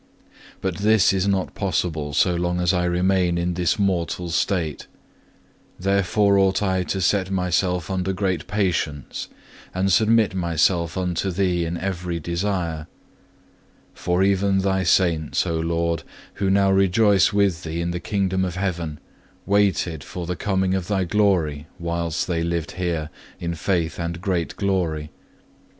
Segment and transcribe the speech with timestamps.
[0.61, 4.87] But this is not possible, so long as I remain in this mortal state.
[5.79, 9.27] Therefore ought I to set myself unto great patience,
[9.75, 12.87] and submit myself unto Thee in every desire.
[13.93, 16.01] For even Thy Saints, O Lord,
[16.33, 18.99] who now rejoice with Thee in the kingdom of heaven,
[19.45, 24.55] waited for the coming of Thy glory whilst they lived here, in faith and great
[24.55, 25.11] glory.